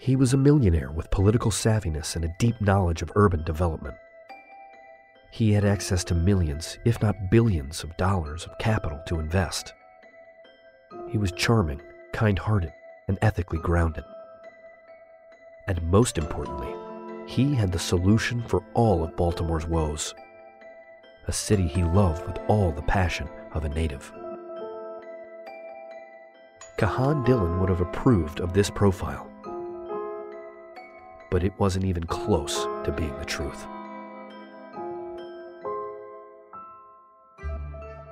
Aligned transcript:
He 0.00 0.14
was 0.14 0.32
a 0.32 0.36
millionaire 0.36 0.92
with 0.92 1.10
political 1.10 1.50
savviness 1.50 2.14
and 2.14 2.24
a 2.24 2.34
deep 2.38 2.60
knowledge 2.60 3.02
of 3.02 3.10
urban 3.16 3.42
development. 3.42 3.96
He 5.30 5.52
had 5.52 5.64
access 5.64 6.04
to 6.04 6.14
millions, 6.14 6.78
if 6.84 7.02
not 7.02 7.30
billions, 7.30 7.82
of 7.82 7.96
dollars 7.96 8.44
of 8.44 8.56
capital 8.58 9.00
to 9.08 9.18
invest. 9.18 9.74
He 11.08 11.18
was 11.18 11.32
charming, 11.32 11.82
kind 12.12 12.38
hearted, 12.38 12.72
and 13.08 13.18
ethically 13.22 13.58
grounded. 13.58 14.04
And 15.66 15.82
most 15.82 16.16
importantly, 16.16 16.72
he 17.26 17.54
had 17.54 17.72
the 17.72 17.78
solution 17.78 18.42
for 18.42 18.62
all 18.74 19.02
of 19.02 19.16
Baltimore's 19.16 19.66
woes 19.66 20.14
a 21.26 21.32
city 21.32 21.68
he 21.68 21.84
loved 21.84 22.26
with 22.26 22.38
all 22.48 22.72
the 22.72 22.82
passion 22.82 23.28
of 23.52 23.66
a 23.66 23.68
native. 23.68 24.10
Kahan 26.78 27.22
Dillon 27.24 27.60
would 27.60 27.68
have 27.68 27.82
approved 27.82 28.40
of 28.40 28.54
this 28.54 28.70
profile, 28.70 29.30
but 31.30 31.44
it 31.44 31.52
wasn't 31.58 31.84
even 31.84 32.04
close 32.04 32.64
to 32.84 32.92
being 32.96 33.16
the 33.18 33.24
truth. 33.24 33.66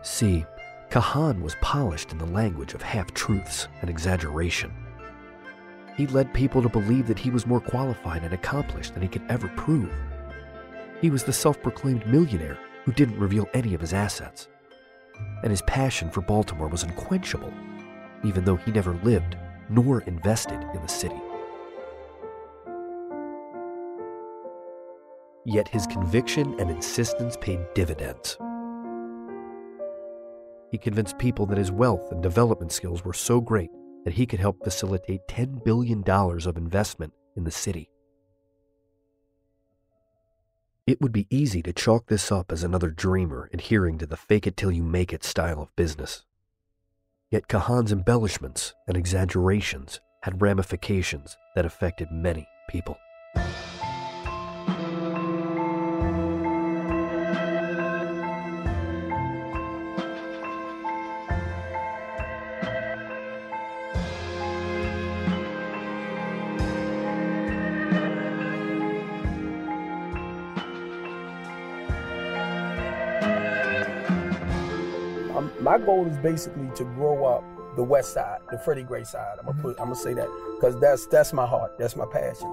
See, 0.02 0.44
Kahan 0.90 1.42
was 1.42 1.56
polished 1.60 2.12
in 2.12 2.18
the 2.18 2.26
language 2.26 2.74
of 2.74 2.82
half 2.82 3.12
truths 3.12 3.68
and 3.80 3.90
exaggeration. 3.90 4.72
He 5.96 6.06
led 6.06 6.32
people 6.32 6.62
to 6.62 6.68
believe 6.68 7.08
that 7.08 7.18
he 7.18 7.30
was 7.30 7.46
more 7.46 7.60
qualified 7.60 8.22
and 8.22 8.32
accomplished 8.32 8.94
than 8.94 9.02
he 9.02 9.08
could 9.08 9.24
ever 9.28 9.48
prove. 9.56 9.92
He 11.00 11.10
was 11.10 11.24
the 11.24 11.32
self 11.32 11.60
proclaimed 11.62 12.06
millionaire 12.06 12.58
who 12.84 12.92
didn't 12.92 13.18
reveal 13.18 13.48
any 13.52 13.74
of 13.74 13.80
his 13.80 13.92
assets. 13.92 14.48
And 15.42 15.50
his 15.50 15.62
passion 15.62 16.10
for 16.10 16.20
Baltimore 16.20 16.68
was 16.68 16.82
unquenchable, 16.82 17.52
even 18.22 18.44
though 18.44 18.56
he 18.56 18.70
never 18.70 18.94
lived 19.02 19.36
nor 19.68 20.02
invested 20.02 20.62
in 20.74 20.82
the 20.82 20.88
city. 20.88 21.20
Yet 25.48 25.68
his 25.68 25.86
conviction 25.86 26.58
and 26.58 26.68
insistence 26.68 27.36
paid 27.40 27.60
dividends. 27.72 28.36
He 30.72 30.78
convinced 30.78 31.18
people 31.18 31.46
that 31.46 31.56
his 31.56 31.70
wealth 31.70 32.10
and 32.10 32.20
development 32.20 32.72
skills 32.72 33.04
were 33.04 33.12
so 33.12 33.40
great 33.40 33.70
that 34.04 34.14
he 34.14 34.26
could 34.26 34.40
help 34.40 34.64
facilitate 34.64 35.28
$10 35.28 35.64
billion 35.64 36.02
of 36.08 36.56
investment 36.56 37.12
in 37.36 37.44
the 37.44 37.52
city. 37.52 37.88
It 40.84 41.00
would 41.00 41.12
be 41.12 41.28
easy 41.30 41.62
to 41.62 41.72
chalk 41.72 42.08
this 42.08 42.32
up 42.32 42.50
as 42.50 42.64
another 42.64 42.90
dreamer 42.90 43.48
adhering 43.52 43.98
to 43.98 44.06
the 44.06 44.16
fake 44.16 44.48
it 44.48 44.56
till 44.56 44.72
you 44.72 44.82
make 44.82 45.12
it 45.12 45.22
style 45.22 45.62
of 45.62 45.74
business. 45.76 46.24
Yet 47.30 47.46
Kahan's 47.46 47.92
embellishments 47.92 48.74
and 48.88 48.96
exaggerations 48.96 50.00
had 50.22 50.42
ramifications 50.42 51.36
that 51.54 51.66
affected 51.66 52.08
many 52.10 52.48
people. 52.68 52.96
My 75.66 75.78
goal 75.78 76.06
is 76.06 76.16
basically 76.18 76.70
to 76.76 76.84
grow 76.84 77.24
up 77.24 77.42
the 77.74 77.82
West 77.82 78.14
Side, 78.14 78.38
the 78.52 78.58
Freddie 78.58 78.84
Gray 78.84 79.02
side. 79.02 79.36
I'm 79.40 79.46
gonna 79.46 79.60
put, 79.60 79.80
I'm 79.80 79.86
gonna 79.86 79.96
say 79.96 80.14
that 80.14 80.28
because 80.54 80.80
that's 80.80 81.08
that's 81.08 81.32
my 81.32 81.44
heart, 81.44 81.76
that's 81.76 81.96
my 81.96 82.06
passion. 82.06 82.48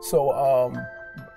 So 0.00 0.32
um, 0.32 0.74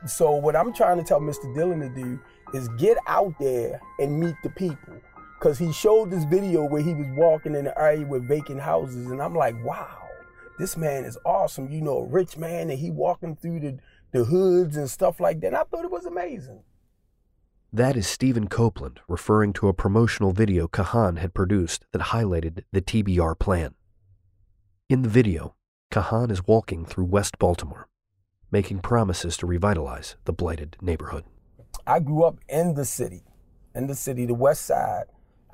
so 0.05 0.31
what 0.31 0.55
I'm 0.55 0.71
trying 0.71 0.97
to 0.99 1.03
tell 1.03 1.19
Mr. 1.19 1.53
Dillon 1.53 1.81
to 1.81 1.89
do 1.89 2.17
is 2.53 2.69
get 2.77 2.97
out 3.07 3.33
there 3.41 3.81
and 3.99 4.17
meet 4.17 4.35
the 4.41 4.49
people. 4.51 4.93
Cause 5.41 5.59
he 5.59 5.73
showed 5.73 6.11
this 6.11 6.23
video 6.23 6.63
where 6.63 6.81
he 6.81 6.93
was 6.93 7.07
walking 7.17 7.55
in 7.55 7.65
the 7.65 7.77
area 7.77 8.05
with 8.05 8.25
vacant 8.25 8.61
houses, 8.61 9.07
and 9.07 9.21
I'm 9.21 9.35
like, 9.35 9.53
wow, 9.65 10.07
this 10.57 10.77
man 10.77 11.03
is 11.03 11.17
awesome. 11.25 11.69
You 11.69 11.81
know, 11.81 11.97
a 11.97 12.05
rich 12.05 12.37
man, 12.37 12.69
and 12.69 12.79
he 12.79 12.89
walking 12.89 13.35
through 13.35 13.59
the 13.59 13.77
the 14.13 14.23
hoods 14.23 14.77
and 14.77 14.89
stuff 14.89 15.19
like 15.19 15.41
that. 15.41 15.47
And 15.47 15.57
I 15.57 15.63
thought 15.63 15.83
it 15.83 15.91
was 15.91 16.05
amazing. 16.05 16.61
That 17.73 17.97
is 17.97 18.07
Stephen 18.07 18.47
Copeland 18.47 19.01
referring 19.09 19.51
to 19.53 19.67
a 19.67 19.73
promotional 19.73 20.31
video 20.31 20.69
Kahan 20.69 21.17
had 21.17 21.33
produced 21.33 21.85
that 21.91 22.01
highlighted 22.01 22.63
the 22.71 22.81
TBR 22.81 23.37
plan. 23.37 23.75
In 24.87 25.01
the 25.01 25.09
video, 25.09 25.53
Kahan 25.91 26.31
is 26.31 26.47
walking 26.47 26.85
through 26.85 27.03
West 27.05 27.37
Baltimore, 27.37 27.89
making 28.51 28.79
promises 28.79 29.35
to 29.37 29.45
revitalize 29.45 30.15
the 30.23 30.31
blighted 30.31 30.77
neighborhood. 30.81 31.25
I 31.85 31.99
grew 31.99 32.23
up 32.23 32.39
in 32.47 32.75
the 32.75 32.85
city, 32.85 33.23
in 33.75 33.87
the 33.87 33.95
city, 33.95 34.25
the 34.25 34.33
west 34.33 34.65
side. 34.65 35.07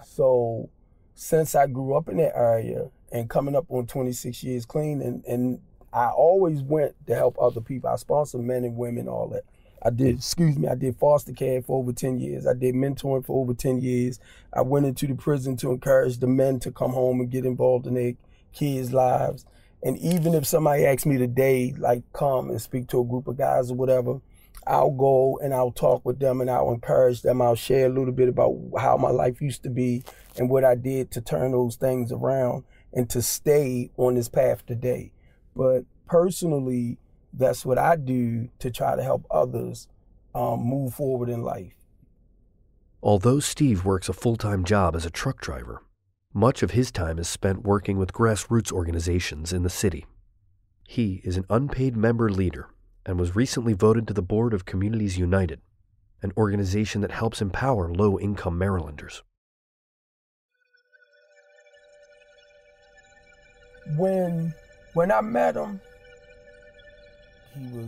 So 0.05 0.69
since 1.15 1.55
I 1.55 1.65
grew 1.65 1.95
up 1.95 2.09
in 2.09 2.17
that 2.17 2.37
area 2.37 2.91
and 3.11 3.27
coming 3.27 3.55
up 3.55 3.65
on 3.69 3.87
26 3.87 4.43
years 4.43 4.67
clean, 4.67 5.01
and, 5.01 5.25
and 5.25 5.61
I 5.91 6.09
always 6.09 6.61
went 6.61 6.93
to 7.07 7.15
help 7.15 7.37
other 7.41 7.59
people. 7.59 7.89
I 7.89 7.95
sponsor 7.95 8.37
men 8.37 8.63
and 8.63 8.77
women, 8.77 9.07
all 9.07 9.29
that. 9.29 9.45
I 9.85 9.89
did, 9.89 10.15
excuse 10.15 10.57
me, 10.57 10.67
I 10.69 10.75
did 10.75 10.95
foster 10.95 11.33
care 11.33 11.61
for 11.61 11.79
over 11.79 11.91
10 11.91 12.19
years. 12.19 12.47
I 12.47 12.53
did 12.53 12.73
mentoring 12.73 13.25
for 13.25 13.41
over 13.41 13.53
10 13.53 13.81
years. 13.81 14.19
I 14.53 14.61
went 14.61 14.85
into 14.85 15.07
the 15.07 15.15
prison 15.15 15.57
to 15.57 15.71
encourage 15.71 16.19
the 16.19 16.27
men 16.27 16.59
to 16.61 16.71
come 16.71 16.91
home 16.93 17.19
and 17.19 17.29
get 17.29 17.45
involved 17.45 17.85
in 17.85 17.95
their 17.95 18.13
kids' 18.53 18.93
lives. 18.93 19.45
And 19.83 19.97
even 19.97 20.33
if 20.33 20.47
somebody 20.47 20.85
asks 20.85 21.05
me 21.05 21.17
today, 21.17 21.73
like 21.77 22.03
come 22.13 22.49
and 22.49 22.61
speak 22.61 22.87
to 22.89 23.01
a 23.01 23.05
group 23.05 23.27
of 23.27 23.37
guys 23.37 23.69
or 23.69 23.75
whatever, 23.75 24.21
I'll 24.65 24.91
go 24.91 25.37
and 25.43 25.53
I'll 25.53 25.71
talk 25.71 26.05
with 26.05 26.19
them 26.19 26.39
and 26.39 26.49
I'll 26.49 26.71
encourage 26.71 27.21
them. 27.21 27.41
I'll 27.41 27.55
share 27.55 27.87
a 27.87 27.93
little 27.93 28.13
bit 28.13 28.29
about 28.29 28.55
how 28.79 28.95
my 28.95 29.09
life 29.09 29.41
used 29.41 29.63
to 29.63 29.69
be 29.69 30.03
and 30.37 30.49
what 30.49 30.63
I 30.63 30.75
did 30.75 31.11
to 31.11 31.21
turn 31.21 31.51
those 31.51 31.75
things 31.75 32.13
around 32.13 32.63
and 32.93 33.09
to 33.09 33.21
stay 33.21 33.91
on 33.97 34.15
this 34.15 34.29
path 34.29 34.65
today. 34.65 35.11
But 35.53 35.83
personally, 36.07 36.97
that's 37.33 37.65
what 37.65 37.77
I 37.77 37.95
do 37.95 38.49
to 38.59 38.69
try 38.69 38.95
to 38.95 39.03
help 39.03 39.25
others 39.29 39.87
um, 40.35 40.61
move 40.61 40.93
forward 40.93 41.29
in 41.29 41.41
life. 41.41 41.73
Although 43.01 43.39
Steve 43.39 43.83
works 43.83 44.07
a 44.07 44.13
full 44.13 44.37
time 44.37 44.63
job 44.63 44.95
as 44.95 45.05
a 45.05 45.09
truck 45.09 45.41
driver, 45.41 45.83
much 46.33 46.63
of 46.63 46.71
his 46.71 46.91
time 46.91 47.19
is 47.19 47.27
spent 47.27 47.63
working 47.63 47.97
with 47.97 48.13
grassroots 48.13 48.71
organizations 48.71 49.51
in 49.51 49.63
the 49.63 49.69
city. 49.69 50.05
He 50.87 51.21
is 51.23 51.37
an 51.37 51.45
unpaid 51.49 51.97
member 51.97 52.29
leader 52.29 52.69
and 53.05 53.19
was 53.19 53.35
recently 53.35 53.73
voted 53.73 54.07
to 54.07 54.13
the 54.13 54.21
board 54.21 54.53
of 54.53 54.65
Communities 54.65 55.17
United, 55.17 55.59
an 56.21 56.31
organization 56.37 57.01
that 57.01 57.11
helps 57.11 57.41
empower 57.41 57.93
low 57.93 58.17
income 58.17 58.57
Marylanders. 58.57 59.21
When, 63.97 64.53
when 64.93 65.11
I 65.11 65.19
met 65.21 65.55
him, 65.55 65.81
he 67.57 67.77
was 67.77 67.87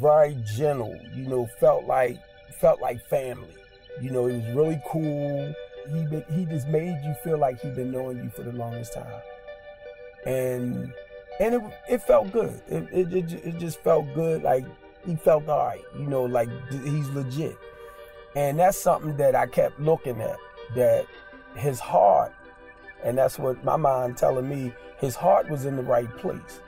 very 0.00 0.36
gentle, 0.56 0.98
you 1.14 1.26
know, 1.26 1.46
felt 1.60 1.84
like 1.84 2.18
felt 2.60 2.80
like 2.80 3.04
family. 3.08 3.54
You 4.00 4.10
know, 4.10 4.26
he 4.26 4.38
was 4.38 4.54
really 4.54 4.80
cool. 4.90 5.54
He 5.88 6.04
been, 6.06 6.24
he 6.30 6.44
just 6.46 6.66
made 6.68 6.98
you 7.04 7.14
feel 7.22 7.38
like 7.38 7.60
he'd 7.60 7.76
been 7.76 7.92
knowing 7.92 8.18
you 8.18 8.30
for 8.30 8.42
the 8.42 8.52
longest 8.52 8.94
time. 8.94 9.20
And 10.26 10.92
and 11.40 11.54
it, 11.54 11.62
it 11.88 12.02
felt 12.02 12.32
good. 12.32 12.60
It, 12.68 12.88
it, 12.92 13.12
it, 13.12 13.32
it 13.32 13.58
just 13.58 13.80
felt 13.80 14.06
good. 14.14 14.42
Like 14.42 14.64
he 15.06 15.16
felt 15.16 15.48
all 15.48 15.66
right. 15.66 15.82
You 15.98 16.06
know, 16.06 16.24
like 16.24 16.48
he's 16.70 17.08
legit. 17.10 17.56
And 18.36 18.58
that's 18.58 18.78
something 18.78 19.16
that 19.18 19.34
I 19.34 19.46
kept 19.46 19.78
looking 19.80 20.20
at. 20.20 20.36
That 20.74 21.06
his 21.56 21.78
heart, 21.78 22.32
and 23.04 23.18
that's 23.18 23.38
what 23.38 23.62
my 23.64 23.76
mind 23.76 24.16
telling 24.16 24.48
me, 24.48 24.72
his 24.98 25.14
heart 25.14 25.48
was 25.48 25.66
in 25.66 25.76
the 25.76 25.82
right 25.82 26.10
place. 26.16 26.60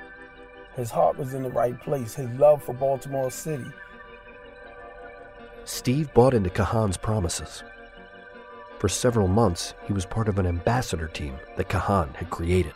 His 0.76 0.90
heart 0.90 1.18
was 1.18 1.32
in 1.32 1.42
the 1.42 1.50
right 1.50 1.78
place, 1.80 2.14
his 2.14 2.30
love 2.38 2.62
for 2.62 2.74
Baltimore 2.74 3.30
City. 3.30 3.64
Steve 5.64 6.12
bought 6.12 6.34
into 6.34 6.50
Kahan's 6.50 6.98
promises. 6.98 7.64
For 8.78 8.88
several 8.88 9.26
months, 9.26 9.72
he 9.86 9.94
was 9.94 10.04
part 10.04 10.28
of 10.28 10.38
an 10.38 10.46
ambassador 10.46 11.08
team 11.08 11.36
that 11.56 11.70
Kahan 11.70 12.14
had 12.14 12.28
created. 12.28 12.74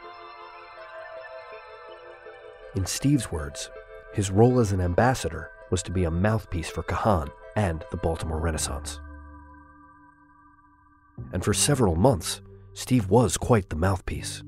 In 2.74 2.86
Steve's 2.86 3.30
words, 3.30 3.70
his 4.14 4.30
role 4.30 4.60
as 4.60 4.72
an 4.72 4.80
ambassador 4.80 5.50
was 5.70 5.82
to 5.82 5.92
be 5.92 6.04
a 6.04 6.10
mouthpiece 6.10 6.70
for 6.70 6.82
Kahan 6.82 7.28
and 7.54 7.84
the 7.90 7.96
Baltimore 7.98 8.40
Renaissance. 8.40 8.98
And 11.32 11.44
for 11.44 11.52
several 11.52 11.96
months, 11.96 12.40
Steve 12.72 13.10
was 13.10 13.36
quite 13.36 13.68
the 13.68 13.76
mouthpiece. 13.76 14.42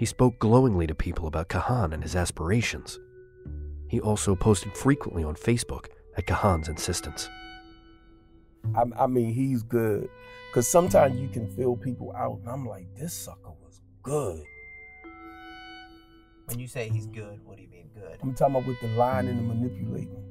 He 0.00 0.06
spoke 0.06 0.38
glowingly 0.38 0.86
to 0.86 0.94
people 0.94 1.26
about 1.26 1.50
Kahan 1.50 1.92
and 1.92 2.02
his 2.02 2.16
aspirations. 2.16 2.98
He 3.86 4.00
also 4.00 4.34
posted 4.34 4.74
frequently 4.74 5.22
on 5.22 5.34
Facebook 5.34 5.88
at 6.16 6.26
Kahan's 6.26 6.70
insistence. 6.70 7.28
I, 8.74 8.84
I 8.98 9.06
mean, 9.06 9.34
he's 9.34 9.62
good. 9.62 10.08
Because 10.48 10.66
sometimes 10.66 11.20
you 11.20 11.28
can 11.28 11.46
feel 11.54 11.76
people 11.76 12.14
out, 12.16 12.38
and 12.38 12.48
I'm 12.48 12.66
like, 12.66 12.86
this 12.96 13.12
sucker 13.12 13.52
was 13.62 13.82
good. 14.02 14.42
When 16.46 16.58
you 16.58 16.66
say 16.66 16.88
he's 16.88 17.06
good, 17.06 17.44
what 17.44 17.58
do 17.58 17.62
you 17.62 17.68
mean 17.68 17.90
good? 17.94 18.20
I'm 18.22 18.34
talking 18.34 18.56
about 18.56 18.66
with 18.66 18.80
the 18.80 18.88
lying 18.96 19.28
and 19.28 19.38
the 19.38 19.54
manipulating. 19.54 20.24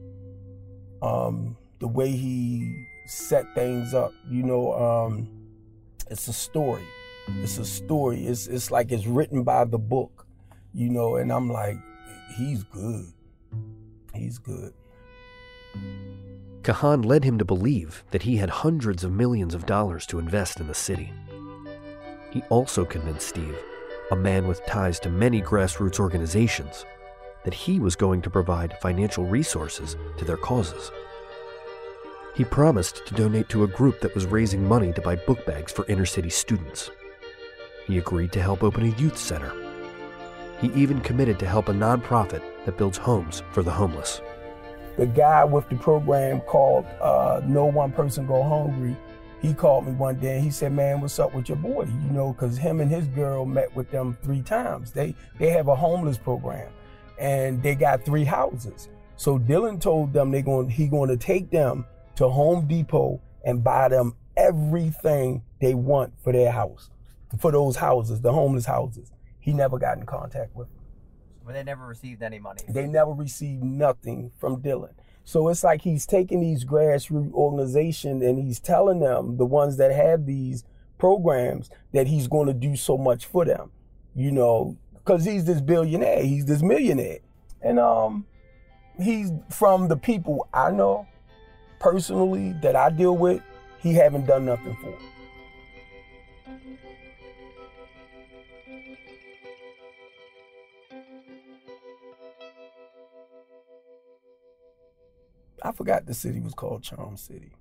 Um, 1.03 1.55
the 1.77 1.87
way 1.87 2.09
he 2.09 2.87
set 3.05 3.45
things 3.53 3.93
up, 3.93 4.13
you 4.31 4.41
know, 4.41 4.73
um, 4.73 5.29
it's 6.09 6.27
a 6.27 6.33
story. 6.33 6.87
It's 7.37 7.57
a 7.57 7.65
story. 7.65 8.25
It's 8.27 8.47
it's 8.47 8.71
like 8.71 8.91
it's 8.91 9.05
written 9.05 9.43
by 9.43 9.65
the 9.65 9.77
book, 9.77 10.25
you 10.73 10.89
know, 10.89 11.15
and 11.15 11.31
I'm 11.31 11.49
like, 11.49 11.77
he's 12.37 12.63
good. 12.63 13.13
He's 14.13 14.37
good. 14.37 14.73
Kahan 16.63 17.05
led 17.05 17.23
him 17.23 17.37
to 17.37 17.45
believe 17.45 18.03
that 18.11 18.23
he 18.23 18.37
had 18.37 18.49
hundreds 18.49 19.03
of 19.03 19.11
millions 19.11 19.53
of 19.53 19.65
dollars 19.65 20.05
to 20.07 20.19
invest 20.19 20.59
in 20.59 20.67
the 20.67 20.73
city. 20.73 21.11
He 22.31 22.43
also 22.49 22.85
convinced 22.85 23.29
Steve, 23.29 23.57
a 24.11 24.15
man 24.15 24.47
with 24.47 24.65
ties 24.65 24.99
to 25.01 25.09
many 25.09 25.41
grassroots 25.41 25.99
organizations, 25.99 26.85
that 27.45 27.53
he 27.53 27.79
was 27.79 27.95
going 27.95 28.21
to 28.21 28.29
provide 28.29 28.77
financial 28.81 29.25
resources 29.25 29.95
to 30.17 30.25
their 30.25 30.37
causes. 30.37 30.91
He 32.35 32.43
promised 32.43 33.05
to 33.07 33.15
donate 33.15 33.49
to 33.49 33.63
a 33.63 33.67
group 33.67 33.99
that 34.01 34.13
was 34.13 34.25
raising 34.25 34.67
money 34.67 34.93
to 34.93 35.01
buy 35.01 35.15
book 35.15 35.45
bags 35.45 35.71
for 35.71 35.85
inner 35.87 36.05
city 36.05 36.29
students. 36.29 36.91
He 37.89 37.97
agreed 37.97 38.31
to 38.33 38.41
help 38.41 38.63
open 38.63 38.83
a 38.83 38.95
youth 38.97 39.17
center. 39.17 39.51
He 40.61 40.67
even 40.73 41.01
committed 41.01 41.39
to 41.39 41.47
help 41.47 41.69
a 41.69 41.73
nonprofit 41.73 42.43
that 42.65 42.77
builds 42.77 42.99
homes 42.99 43.41
for 43.51 43.63
the 43.63 43.71
homeless. 43.71 44.21
The 44.95 45.07
guy 45.07 45.43
with 45.43 45.67
the 45.69 45.75
program 45.75 46.41
called 46.41 46.85
uh, 47.01 47.41
No 47.43 47.65
One 47.65 47.91
Person 47.91 48.27
Go 48.27 48.43
Hungry, 48.43 48.95
he 49.41 49.55
called 49.55 49.87
me 49.87 49.93
one 49.93 50.19
day 50.19 50.35
and 50.35 50.43
he 50.43 50.51
said, 50.51 50.71
"Man, 50.71 51.01
what's 51.01 51.17
up 51.17 51.33
with 51.33 51.49
your 51.49 51.57
boy?" 51.57 51.85
You 51.85 52.11
know, 52.11 52.33
because 52.33 52.57
him 52.57 52.79
and 52.79 52.91
his 52.91 53.07
girl 53.07 53.43
met 53.43 53.75
with 53.75 53.89
them 53.89 54.15
three 54.21 54.43
times. 54.43 54.91
They 54.91 55.15
they 55.39 55.49
have 55.49 55.67
a 55.67 55.75
homeless 55.75 56.19
program, 56.19 56.69
and 57.17 57.63
they 57.63 57.73
got 57.73 58.05
three 58.05 58.25
houses. 58.25 58.89
So 59.15 59.39
Dillon 59.39 59.79
told 59.79 60.13
them 60.13 60.29
they 60.29 60.43
going 60.43 60.69
he 60.69 60.87
going 60.87 61.09
to 61.09 61.17
take 61.17 61.49
them 61.49 61.85
to 62.17 62.29
Home 62.29 62.67
Depot 62.67 63.19
and 63.45 63.63
buy 63.63 63.87
them 63.87 64.15
everything 64.37 65.41
they 65.59 65.73
want 65.73 66.13
for 66.21 66.33
their 66.33 66.51
house, 66.51 66.91
for 67.37 67.51
those 67.51 67.75
houses, 67.75 68.21
the 68.21 68.31
homeless 68.31 68.65
houses. 68.65 69.11
He 69.39 69.53
never 69.53 69.77
got 69.77 69.97
in 69.97 70.05
contact 70.05 70.55
with 70.55 70.67
them. 70.67 70.83
But 71.45 71.53
they 71.53 71.63
never 71.63 71.85
received 71.85 72.21
any 72.21 72.39
money. 72.39 72.61
They 72.67 72.87
never 72.87 73.11
received 73.11 73.63
nothing 73.63 74.31
from 74.39 74.61
Dillon. 74.61 74.93
So 75.23 75.47
it's 75.49 75.63
like 75.63 75.81
he's 75.81 76.05
taking 76.05 76.41
these 76.41 76.65
grassroots 76.65 77.33
organizations 77.33 78.23
and 78.23 78.39
he's 78.39 78.59
telling 78.59 78.99
them, 78.99 79.37
the 79.37 79.45
ones 79.45 79.77
that 79.77 79.91
have 79.91 80.25
these 80.25 80.63
programs, 80.97 81.69
that 81.93 82.07
he's 82.07 82.27
going 82.27 82.47
to 82.47 82.53
do 82.53 82.75
so 82.75 82.97
much 82.97 83.25
for 83.25 83.45
them, 83.45 83.71
you 84.15 84.31
know, 84.31 84.77
because 84.93 85.25
he's 85.25 85.45
this 85.45 85.61
billionaire, 85.61 86.23
he's 86.23 86.45
this 86.45 86.61
millionaire. 86.61 87.19
And 87.61 87.79
um, 87.79 88.25
he's 88.99 89.31
from 89.49 89.87
the 89.87 89.97
people 89.97 90.47
I 90.53 90.71
know 90.71 91.07
personally 91.79 92.53
that 92.61 92.75
I 92.75 92.89
deal 92.89 93.15
with, 93.15 93.41
he 93.79 93.93
haven't 93.93 94.25
done 94.25 94.45
nothing 94.45 94.77
for. 94.81 94.97
I 105.63 105.71
forgot 105.71 106.05
the 106.05 106.13
city 106.13 106.39
was 106.39 106.53
called 106.53 106.83
Charm 106.83 107.17
City. 107.17 107.51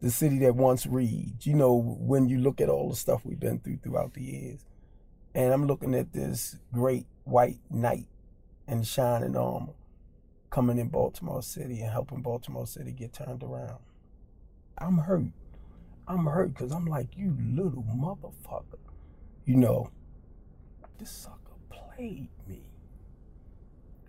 The 0.00 0.10
city 0.10 0.38
that 0.40 0.54
once 0.54 0.86
reads. 0.86 1.46
You 1.46 1.54
know, 1.54 1.74
when 1.74 2.28
you 2.28 2.38
look 2.38 2.60
at 2.60 2.68
all 2.68 2.90
the 2.90 2.96
stuff 2.96 3.24
we've 3.24 3.40
been 3.40 3.58
through 3.58 3.78
throughout 3.82 4.14
the 4.14 4.22
years. 4.22 4.64
And 5.34 5.52
I'm 5.52 5.66
looking 5.66 5.94
at 5.94 6.12
this 6.12 6.56
great 6.72 7.06
white 7.24 7.58
knight 7.70 8.06
in 8.68 8.82
shining 8.82 9.36
armor 9.36 9.74
coming 10.50 10.78
in 10.78 10.88
Baltimore 10.88 11.42
City 11.42 11.80
and 11.80 11.90
helping 11.90 12.22
Baltimore 12.22 12.66
City 12.66 12.92
get 12.92 13.12
turned 13.12 13.42
around. 13.42 13.80
I'm 14.78 14.98
hurt. 14.98 15.32
I'm 16.06 16.26
hurt 16.26 16.54
because 16.54 16.70
I'm 16.70 16.86
like, 16.86 17.16
you 17.16 17.36
little 17.40 17.84
motherfucker. 17.84 18.78
You 19.44 19.56
know, 19.56 19.90
this 20.98 21.10
sucker 21.10 21.56
played 21.70 22.28
me. 22.46 22.62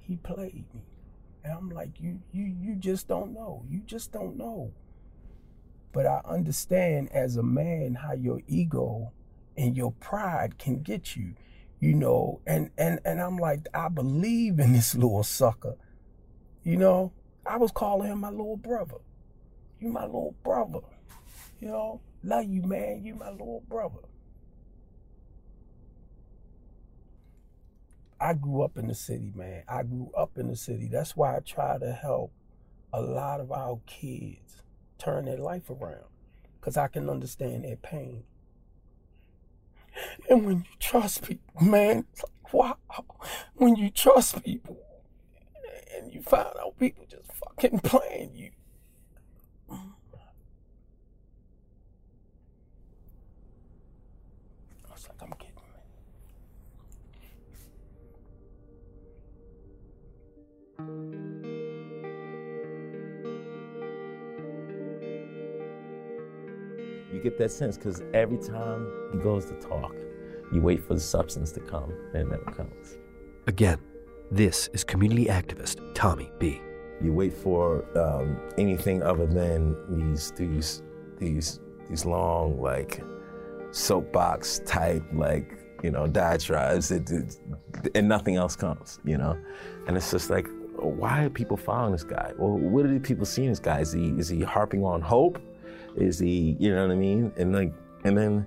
He 0.02 0.18
played 0.18 0.66
me. 0.74 0.82
And 1.45 1.53
I'm 1.53 1.69
like, 1.69 2.00
you, 2.00 2.21
you, 2.33 2.45
you 2.59 2.75
just 2.75 3.07
don't 3.07 3.31
know. 3.31 3.63
You 3.69 3.81
just 3.86 4.12
don't 4.12 4.36
know. 4.36 4.74
But 5.92 6.07
I 6.07 6.21
understand 6.25 7.09
as 7.12 7.38
a 7.38 7.44
man 7.44 8.00
how 8.01 8.13
your 8.13 8.42
ego 8.47 9.12
and 9.56 9.77
your 9.77 9.92
pride 9.92 10.57
can 10.57 10.81
get 10.81 11.15
you, 11.15 11.36
you 11.80 11.94
know. 11.94 12.42
And 12.47 12.71
and 12.80 13.00
and 13.06 13.21
I'm 13.21 13.38
like, 13.38 13.68
I 13.75 13.89
believe 13.89 14.59
in 14.59 14.74
this 14.74 14.95
little 14.95 15.24
sucker. 15.24 15.75
You 16.63 16.77
know, 16.77 17.13
I 17.45 17.57
was 17.57 17.71
calling 17.71 18.12
him 18.12 18.21
my 18.21 18.31
little 18.31 18.57
brother. 18.57 18.98
You 19.80 19.89
my 19.89 20.06
little 20.06 20.36
brother. 20.44 20.80
You 21.62 21.68
know, 21.68 22.01
love 22.24 22.45
you, 22.45 22.63
man. 22.63 23.06
You 23.06 23.13
my 23.13 23.30
little 23.30 23.63
brother. 23.69 24.00
I 28.19 28.33
grew 28.33 28.62
up 28.62 28.77
in 28.77 28.88
the 28.88 28.95
city, 28.95 29.31
man. 29.35 29.63
I 29.67 29.83
grew 29.83 30.12
up 30.17 30.38
in 30.38 30.47
the 30.47 30.56
city. 30.56 30.88
That's 30.91 31.15
why 31.15 31.35
I 31.35 31.39
try 31.39 31.77
to 31.77 31.91
help 31.91 32.31
a 32.94 33.01
lot 33.01 33.41
of 33.41 33.51
our 33.51 33.79
kids 33.85 34.62
turn 34.97 35.25
their 35.25 35.38
life 35.38 35.69
around 35.69 36.06
because 36.59 36.77
I 36.77 36.88
can 36.88 37.09
understand 37.09 37.65
their 37.65 37.75
pain. 37.75 38.23
And 40.29 40.45
when 40.45 40.57
you 40.59 40.77
trust 40.79 41.27
people, 41.27 41.62
man, 41.62 42.06
like, 42.21 42.53
wow. 42.53 42.77
When 43.56 43.75
you 43.75 43.89
trust 43.89 44.44
people 44.44 44.77
and 45.95 46.13
you 46.13 46.21
find 46.21 46.47
out 46.59 46.79
people 46.79 47.06
just 47.09 47.31
fucking 47.33 47.79
playing 47.79 48.31
you. 48.35 48.51
You 67.14 67.22
get 67.22 67.38
that 67.38 67.52
sense 67.52 67.78
because 67.78 68.04
every 68.14 68.38
time 68.38 68.92
he 69.14 69.20
goes 69.20 69.46
to 69.46 69.54
talk, 69.54 69.96
you 70.52 70.62
wait 70.62 70.84
for 70.84 70.96
the 70.96 71.00
substance 71.00 71.52
to 71.54 71.60
come, 71.62 71.92
and 72.13 72.24
it 72.24 72.30
never 72.30 72.51
comes. 72.51 72.98
Again, 73.48 73.80
this 74.32 74.70
is 74.74 74.84
community 74.84 75.25
activist 75.25 75.80
Tommy 75.94 76.32
B. 76.39 76.62
You 77.01 77.13
wait 77.13 77.34
for 77.34 77.86
um, 77.98 78.39
anything 78.58 79.04
other 79.04 79.25
than 79.25 79.75
these 79.89 80.32
these 80.32 80.82
these 81.18 81.60
these 81.89 82.06
long 82.06 82.62
like 82.62 83.01
soapbox 83.72 84.60
type 84.65 85.04
like 85.13 85.58
you 85.84 85.92
know 85.92 86.08
diatribes, 86.08 86.92
it, 86.92 87.10
it, 87.12 87.38
and 87.94 88.08
nothing 88.08 88.36
else 88.36 88.56
comes. 88.56 89.00
You 89.04 89.18
know, 89.18 89.38
and 89.88 89.96
it's 89.96 90.12
just 90.12 90.30
like, 90.30 90.48
why 90.77 91.24
are 91.24 91.29
people 91.29 91.58
following 91.58 91.91
this 91.91 92.03
guy? 92.03 92.32
Well, 92.38 92.58
what 92.58 92.86
are 92.86 93.00
people 93.00 93.25
seeing 93.25 93.50
this 93.50 93.60
guy? 93.60 93.79
Is 93.79 93.91
he 93.91 94.10
is 94.17 94.29
he 94.29 94.41
harping 94.41 94.84
on 94.84 95.01
hope? 95.01 95.39
Is 95.96 96.20
he, 96.20 96.58
you 96.60 96.74
know 96.74 96.82
what 96.82 96.91
I 96.91 96.96
mean? 96.96 97.32
And 97.38 97.53
like, 97.53 97.74
and 98.03 98.17
then 98.17 98.46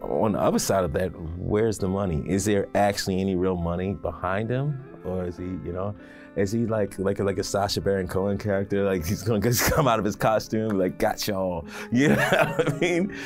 on 0.00 0.32
the 0.32 0.40
other 0.40 0.58
side 0.58 0.84
of 0.84 0.92
that, 0.94 1.08
where's 1.38 1.78
the 1.78 1.88
money? 1.88 2.24
Is 2.26 2.44
there 2.44 2.68
actually 2.74 3.20
any 3.20 3.36
real 3.36 3.56
money 3.56 3.94
behind 3.94 4.50
him, 4.50 4.84
or 5.04 5.24
is 5.24 5.36
he, 5.36 5.44
you 5.44 5.72
know, 5.72 5.94
is 6.36 6.50
he 6.50 6.66
like 6.66 6.98
like 6.98 7.20
like 7.20 7.38
a 7.38 7.44
Sacha 7.44 7.80
Baron 7.80 8.08
Cohen 8.08 8.38
character? 8.38 8.84
Like 8.84 9.06
he's 9.06 9.22
gonna 9.22 9.40
just 9.50 9.70
come 9.70 9.86
out 9.86 9.98
of 9.98 10.04
his 10.04 10.16
costume, 10.16 10.78
like 10.78 10.98
got 10.98 11.26
y'all, 11.28 11.66
you 11.92 12.08
know 12.08 12.16
what 12.16 12.72
I 12.72 12.78
mean? 12.78 13.16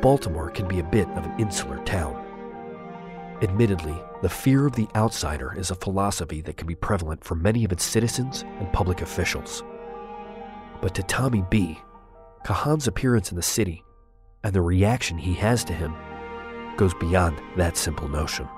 Baltimore 0.00 0.50
can 0.50 0.68
be 0.68 0.78
a 0.78 0.84
bit 0.84 1.08
of 1.10 1.24
an 1.24 1.40
insular 1.40 1.84
town. 1.84 2.27
Admittedly, 3.40 3.96
the 4.20 4.28
fear 4.28 4.66
of 4.66 4.74
the 4.74 4.88
outsider 4.96 5.54
is 5.56 5.70
a 5.70 5.76
philosophy 5.76 6.40
that 6.40 6.56
can 6.56 6.66
be 6.66 6.74
prevalent 6.74 7.22
for 7.22 7.36
many 7.36 7.64
of 7.64 7.70
its 7.70 7.84
citizens 7.84 8.42
and 8.58 8.72
public 8.72 9.00
officials. 9.00 9.62
But 10.80 10.92
to 10.96 11.04
Tommy 11.04 11.44
B., 11.48 11.78
Kahan's 12.44 12.88
appearance 12.88 13.30
in 13.30 13.36
the 13.36 13.42
city 13.42 13.84
and 14.42 14.52
the 14.52 14.60
reaction 14.60 15.18
he 15.18 15.34
has 15.34 15.62
to 15.64 15.72
him 15.72 15.94
goes 16.76 16.94
beyond 16.94 17.40
that 17.56 17.76
simple 17.76 18.08
notion. 18.08 18.48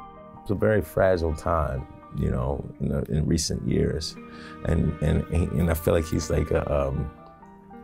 It's 0.40 0.50
a 0.50 0.54
very 0.54 0.80
fragile 0.80 1.34
time, 1.34 1.87
you 2.16 2.30
know, 2.30 2.64
in, 2.80 2.88
the, 2.88 3.02
in 3.10 3.26
recent 3.26 3.66
years, 3.68 4.16
and 4.64 4.92
and 5.02 5.25
and 5.32 5.70
I 5.70 5.75
feel 5.75 5.94
like 5.94 6.06
he's 6.06 6.30
like 6.30 6.50
a 6.50 6.88
um, 6.88 7.10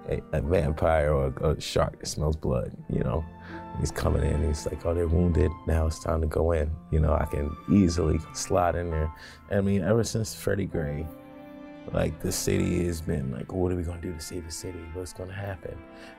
a, 0.09 0.21
a, 0.33 0.41
vampire 0.41 1.13
or 1.13 1.33
a, 1.41 1.51
a 1.51 1.61
shark 1.61 1.99
that 2.01 2.07
smells 2.07 2.37
blood, 2.37 2.73
you 2.89 3.01
know. 3.01 3.25
He's 3.79 3.91
coming 3.91 4.23
in, 4.23 4.47
he's 4.47 4.67
like, 4.67 4.85
oh, 4.87 4.95
they're 4.95 5.07
wounded, 5.07 5.51
now 5.67 5.87
it's 5.87 5.99
time 5.99 6.21
to 6.23 6.27
go 6.27 6.53
in. 6.53 6.71
You 6.91 7.01
know, 7.01 7.13
I 7.13 7.27
can 7.27 7.55
easily 7.71 8.19
slide 8.33 8.75
in 8.75 8.91
there. 8.91 9.13
I 9.51 9.61
mean, 9.61 9.83
ever 9.83 10.03
since 10.03 10.35
Freddie 10.35 10.67
Gray, 10.67 11.07
like 11.93 12.21
the 12.21 12.33
city 12.33 12.85
has 12.87 13.01
been 13.01 13.31
like, 13.33 13.53
what 13.53 13.73
are 13.73 13.77
we 13.77 13.83
gonna 13.83 14.01
do 14.01 14.13
to 14.13 14.21
save 14.21 14.45
the 14.45 14.53
city? 14.53 14.79
What's 14.95 15.13
gonna 15.13 15.33
happen? 15.33 15.77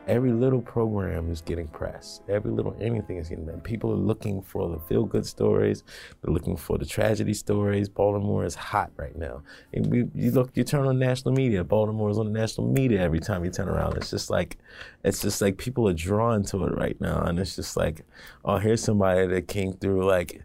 Every 0.07 0.31
little 0.31 0.61
program 0.61 1.29
is 1.31 1.41
getting 1.41 1.67
press. 1.67 2.21
Every 2.29 2.51
little 2.51 2.75
anything 2.79 3.17
is 3.17 3.29
getting 3.29 3.45
done. 3.45 3.59
People 3.61 3.91
are 3.91 3.95
looking 3.95 4.41
for 4.41 4.69
the 4.69 4.79
feel 4.79 5.03
good 5.03 5.25
stories. 5.25 5.83
They're 6.21 6.33
looking 6.33 6.55
for 6.55 6.77
the 6.77 6.85
tragedy 6.85 7.33
stories. 7.33 7.89
Baltimore 7.89 8.45
is 8.45 8.55
hot 8.55 8.91
right 8.97 9.15
now. 9.15 9.43
And 9.73 9.87
we, 9.87 10.05
you 10.13 10.31
look, 10.31 10.51
you 10.55 10.63
turn 10.63 10.87
on 10.87 10.97
national 10.99 11.33
media. 11.33 11.63
Baltimore 11.63 12.09
is 12.09 12.17
on 12.17 12.31
the 12.31 12.39
national 12.39 12.67
media 12.67 13.01
every 13.01 13.19
time 13.19 13.43
you 13.43 13.51
turn 13.51 13.67
around. 13.67 13.97
It's 13.97 14.09
just 14.09 14.29
like, 14.29 14.57
it's 15.03 15.21
just 15.21 15.41
like 15.41 15.57
people 15.57 15.87
are 15.87 15.93
drawn 15.93 16.43
to 16.45 16.65
it 16.65 16.75
right 16.75 16.99
now, 16.99 17.21
and 17.23 17.39
it's 17.39 17.55
just 17.55 17.77
like, 17.77 18.05
oh, 18.45 18.57
here's 18.57 18.83
somebody 18.83 19.27
that 19.27 19.47
came 19.47 19.73
through 19.73 20.05
like 20.05 20.43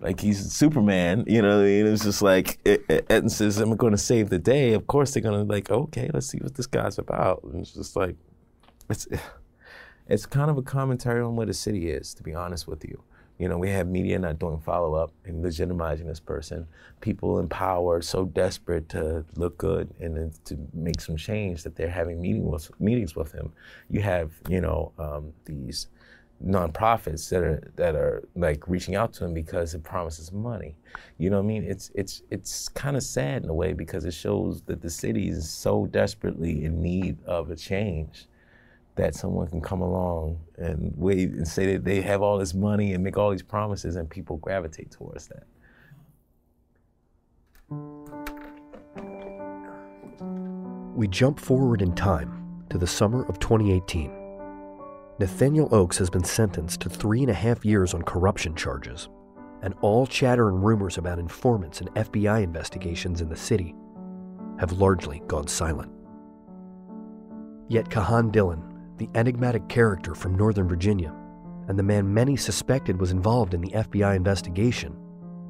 like 0.00 0.20
he's 0.20 0.52
Superman, 0.52 1.24
you 1.26 1.40
know. 1.42 1.56
What 1.56 1.64
I 1.64 1.68
mean? 1.68 1.86
It's 1.86 2.04
just 2.04 2.22
like 2.22 2.62
Etten 2.64 3.30
says, 3.30 3.58
"I'm 3.58 3.76
going 3.76 3.92
to 3.92 3.98
save 3.98 4.28
the 4.28 4.38
day." 4.38 4.74
Of 4.74 4.86
course, 4.86 5.14
they're 5.14 5.22
going 5.22 5.46
to 5.46 5.52
like, 5.52 5.70
okay, 5.70 6.10
let's 6.12 6.26
see 6.26 6.38
what 6.38 6.54
this 6.54 6.66
guy's 6.66 6.98
about. 6.98 7.42
And 7.44 7.60
it's 7.60 7.72
just 7.72 7.96
like, 7.96 8.16
it's 8.90 9.08
it's 10.08 10.26
kind 10.26 10.50
of 10.50 10.58
a 10.58 10.62
commentary 10.62 11.22
on 11.22 11.36
what 11.36 11.48
the 11.48 11.54
city 11.54 11.90
is, 11.90 12.14
to 12.14 12.22
be 12.22 12.34
honest 12.34 12.68
with 12.68 12.84
you. 12.84 13.02
You 13.38 13.48
know, 13.48 13.58
we 13.58 13.68
have 13.70 13.86
media 13.86 14.18
not 14.18 14.38
doing 14.38 14.60
follow 14.60 14.94
up 14.94 15.12
and 15.26 15.44
legitimizing 15.44 16.06
this 16.06 16.20
person. 16.20 16.66
People 17.02 17.38
in 17.38 17.48
power 17.48 18.00
so 18.00 18.24
desperate 18.24 18.88
to 18.90 19.26
look 19.34 19.58
good 19.58 19.92
and 20.00 20.32
to 20.46 20.56
make 20.72 21.02
some 21.02 21.18
change 21.18 21.62
that 21.64 21.76
they're 21.76 21.90
having 21.90 22.20
meeting 22.20 22.50
with, 22.50 22.70
meetings 22.80 23.14
with 23.14 23.32
him. 23.32 23.52
You 23.90 24.00
have, 24.00 24.32
you 24.48 24.62
know, 24.62 24.92
um, 24.98 25.34
these 25.44 25.88
nonprofits 26.44 27.28
that 27.30 27.42
are 27.42 27.72
that 27.76 27.94
are 27.94 28.28
like 28.34 28.68
reaching 28.68 28.94
out 28.94 29.12
to 29.14 29.24
him 29.24 29.32
because 29.32 29.74
it 29.74 29.82
promises 29.82 30.32
money. 30.32 30.76
You 31.18 31.30
know 31.30 31.36
what 31.36 31.44
I 31.44 31.46
mean? 31.46 31.64
It's 31.64 31.90
it's 31.94 32.22
it's 32.30 32.68
kind 32.68 32.96
of 32.96 33.02
sad 33.02 33.42
in 33.44 33.48
a 33.48 33.54
way 33.54 33.72
because 33.72 34.04
it 34.04 34.14
shows 34.14 34.62
that 34.62 34.82
the 34.82 34.90
city 34.90 35.28
is 35.28 35.50
so 35.50 35.86
desperately 35.86 36.64
in 36.64 36.82
need 36.82 37.16
of 37.24 37.50
a 37.50 37.56
change 37.56 38.26
that 38.96 39.14
someone 39.14 39.46
can 39.46 39.60
come 39.60 39.82
along 39.82 40.38
and 40.56 40.92
wait 40.96 41.30
and 41.30 41.46
say 41.46 41.74
that 41.74 41.84
they 41.84 42.00
have 42.00 42.22
all 42.22 42.38
this 42.38 42.54
money 42.54 42.94
and 42.94 43.04
make 43.04 43.16
all 43.16 43.30
these 43.30 43.42
promises 43.42 43.96
and 43.96 44.08
people 44.08 44.38
gravitate 44.38 44.90
towards 44.90 45.28
that. 45.28 45.44
We 50.94 51.08
jump 51.08 51.38
forward 51.38 51.82
in 51.82 51.94
time 51.94 52.64
to 52.70 52.78
the 52.78 52.86
summer 52.86 53.26
of 53.26 53.38
2018. 53.38 54.15
Nathaniel 55.18 55.74
Oaks 55.74 55.96
has 55.96 56.10
been 56.10 56.24
sentenced 56.24 56.80
to 56.82 56.90
three 56.90 57.22
and 57.22 57.30
a 57.30 57.34
half 57.34 57.64
years 57.64 57.94
on 57.94 58.02
corruption 58.02 58.54
charges, 58.54 59.08
and 59.62 59.72
all 59.80 60.06
chatter 60.06 60.50
and 60.50 60.62
rumors 60.62 60.98
about 60.98 61.18
informants 61.18 61.80
and 61.80 61.88
FBI 61.94 62.42
investigations 62.42 63.22
in 63.22 63.30
the 63.30 63.36
city 63.36 63.74
have 64.58 64.72
largely 64.72 65.22
gone 65.26 65.46
silent. 65.46 65.90
Yet 67.68 67.88
Kahan 67.88 68.30
Dillon, 68.30 68.62
the 68.98 69.08
enigmatic 69.14 69.66
character 69.70 70.14
from 70.14 70.34
Northern 70.34 70.68
Virginia, 70.68 71.14
and 71.66 71.78
the 71.78 71.82
man 71.82 72.12
many 72.12 72.36
suspected 72.36 73.00
was 73.00 73.10
involved 73.10 73.54
in 73.54 73.62
the 73.62 73.70
FBI 73.70 74.14
investigation, 74.14 74.94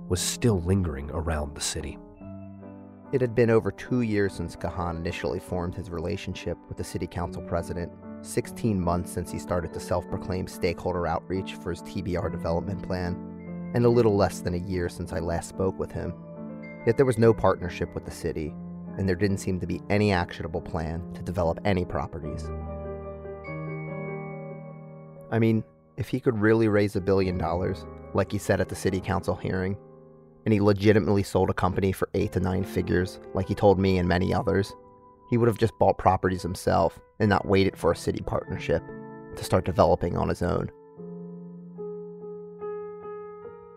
was 0.08 0.20
still 0.20 0.60
lingering 0.62 1.10
around 1.12 1.56
the 1.56 1.60
city. 1.60 1.98
It 3.12 3.20
had 3.20 3.34
been 3.34 3.50
over 3.50 3.72
two 3.72 4.02
years 4.02 4.32
since 4.32 4.54
Kahan 4.54 4.96
initially 4.96 5.40
formed 5.40 5.74
his 5.74 5.90
relationship 5.90 6.56
with 6.68 6.76
the 6.76 6.84
city 6.84 7.08
council 7.08 7.42
president 7.42 7.90
16 8.22 8.80
months 8.80 9.12
since 9.12 9.30
he 9.30 9.38
started 9.38 9.72
to 9.72 9.80
self 9.80 10.08
proclaim 10.08 10.46
stakeholder 10.46 11.06
outreach 11.06 11.54
for 11.54 11.70
his 11.70 11.82
TBR 11.82 12.30
development 12.30 12.82
plan, 12.82 13.72
and 13.74 13.84
a 13.84 13.90
little 13.90 14.16
less 14.16 14.40
than 14.40 14.54
a 14.54 14.68
year 14.68 14.88
since 14.88 15.12
I 15.12 15.18
last 15.18 15.48
spoke 15.48 15.78
with 15.78 15.92
him. 15.92 16.14
Yet 16.86 16.96
there 16.96 17.06
was 17.06 17.18
no 17.18 17.34
partnership 17.34 17.94
with 17.94 18.04
the 18.04 18.10
city, 18.10 18.54
and 18.96 19.08
there 19.08 19.16
didn't 19.16 19.38
seem 19.38 19.60
to 19.60 19.66
be 19.66 19.80
any 19.90 20.12
actionable 20.12 20.60
plan 20.60 21.12
to 21.14 21.22
develop 21.22 21.58
any 21.64 21.84
properties. 21.84 22.48
I 25.30 25.38
mean, 25.38 25.64
if 25.96 26.08
he 26.08 26.20
could 26.20 26.38
really 26.38 26.68
raise 26.68 26.96
a 26.96 27.00
billion 27.00 27.36
dollars, 27.36 27.84
like 28.14 28.30
he 28.30 28.38
said 28.38 28.60
at 28.60 28.68
the 28.68 28.74
city 28.74 29.00
council 29.00 29.34
hearing, 29.34 29.76
and 30.44 30.52
he 30.52 30.60
legitimately 30.60 31.24
sold 31.24 31.50
a 31.50 31.54
company 31.54 31.90
for 31.90 32.08
eight 32.14 32.32
to 32.32 32.40
nine 32.40 32.64
figures, 32.64 33.18
like 33.34 33.48
he 33.48 33.54
told 33.54 33.78
me 33.78 33.98
and 33.98 34.08
many 34.08 34.32
others, 34.32 34.72
he 35.28 35.36
would 35.36 35.48
have 35.48 35.58
just 35.58 35.78
bought 35.78 35.98
properties 35.98 36.42
himself 36.42 36.98
and 37.18 37.28
not 37.28 37.46
waited 37.46 37.76
for 37.76 37.92
a 37.92 37.96
city 37.96 38.22
partnership 38.24 38.82
to 39.36 39.44
start 39.44 39.64
developing 39.64 40.16
on 40.16 40.28
his 40.28 40.42
own. 40.42 40.70